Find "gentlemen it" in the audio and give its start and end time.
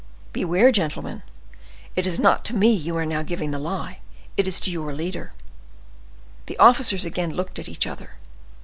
0.71-2.07